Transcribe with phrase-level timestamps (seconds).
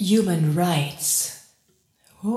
[0.00, 1.44] Human rights.
[2.22, 2.32] Life,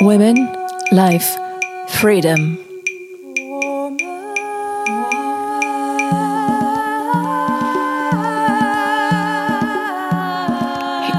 [0.00, 0.36] Women,
[0.92, 1.38] life,
[1.88, 2.58] freedom.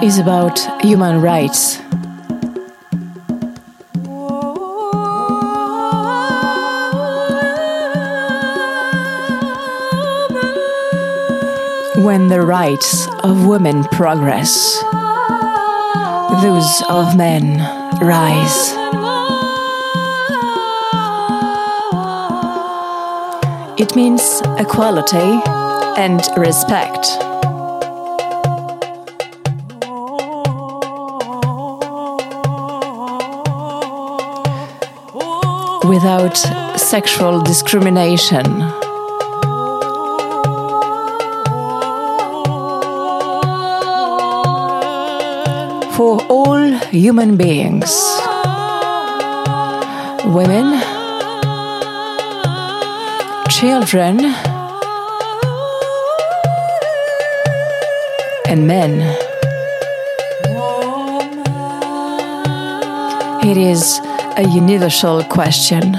[0.04, 1.87] is about human rights.
[12.06, 14.80] When the rights of women progress,
[16.44, 17.58] those of men
[18.00, 18.72] rise.
[23.80, 25.42] It means equality
[25.98, 27.08] and respect.
[35.84, 36.38] Without
[36.78, 38.87] sexual discrimination.
[45.98, 47.90] For all human beings.
[50.26, 50.80] Women,
[53.50, 54.20] children,
[58.48, 59.02] and men.
[63.44, 64.00] It is
[64.38, 65.98] a universal question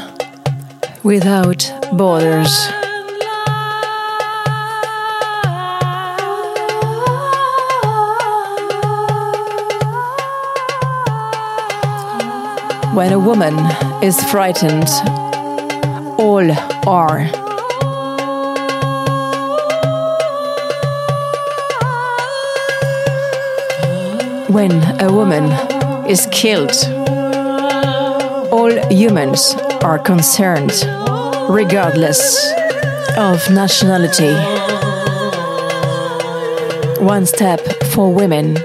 [1.03, 2.69] without borders.
[12.99, 13.55] When a woman
[14.03, 14.89] is frightened,
[16.19, 16.51] all
[16.85, 17.27] are.
[24.49, 25.45] When a woman
[26.11, 26.73] is killed,
[28.51, 29.55] all humans
[29.85, 30.73] are concerned,
[31.49, 32.51] regardless
[33.17, 34.35] of nationality.
[37.01, 37.61] One step
[37.93, 38.57] for women,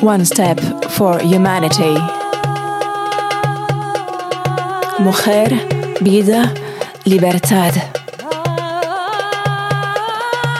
[0.00, 0.58] one step
[0.92, 2.17] for humanity.
[5.00, 5.54] Mujer,
[6.00, 6.52] vida,
[7.04, 7.72] libertad.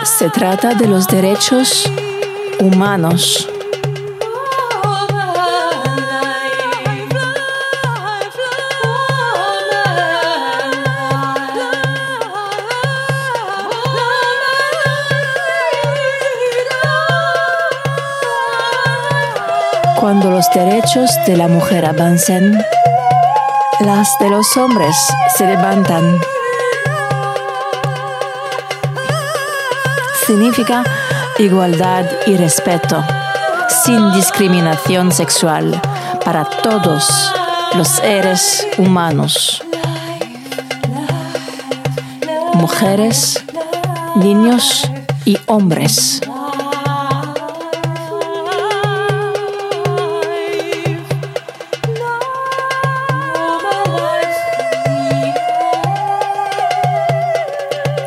[0.04, 1.90] Se trata de los derechos
[2.60, 3.48] humanos.
[19.98, 22.56] Cuando los derechos de la mujer avancen,
[23.80, 24.96] las de los hombres
[25.36, 26.20] se levantan.
[30.26, 30.82] Significa
[31.38, 33.02] igualdad y respeto,
[33.84, 35.80] sin discriminación sexual
[36.24, 37.32] para todos
[37.74, 39.62] los seres humanos.
[42.54, 43.44] Mujeres,
[44.16, 44.90] niños
[45.24, 46.20] y hombres.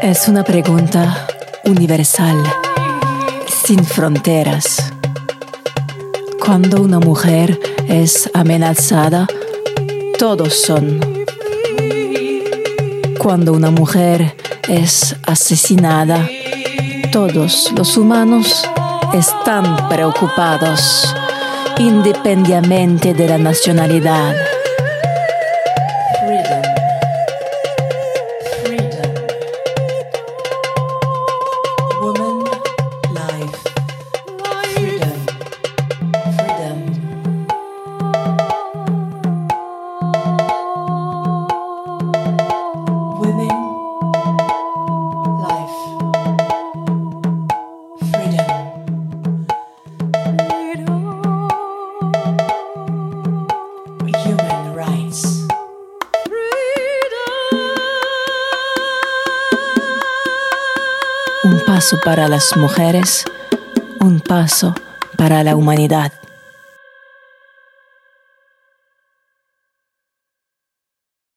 [0.02, 1.28] Es una pregunta
[1.64, 2.42] universal,
[3.64, 4.92] sin fronteras.
[6.44, 9.28] Cuando una mujer es amenazada,
[10.18, 11.00] todos son.
[13.20, 14.36] Cuando una mujer
[14.68, 16.28] es asesinada,
[17.12, 18.68] todos los humanos
[19.14, 21.14] están preocupados,
[21.78, 24.36] independientemente de la nacionalidad.
[61.82, 63.26] Paso para las mujeres,
[64.00, 64.76] un paso
[65.18, 66.14] para la humanidad.